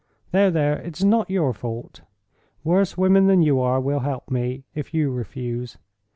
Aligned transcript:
There! 0.31 0.49
there! 0.49 0.79
it's 0.79 1.03
not 1.03 1.29
your 1.29 1.53
fault. 1.53 2.01
Worse 2.63 2.97
women 2.97 3.27
than 3.27 3.43
you 3.43 3.59
are 3.59 3.79
will 3.79 3.99
help 3.99 4.31
me, 4.31 4.63
if 4.73 4.95
you 4.95 5.11
refuse. 5.11 5.77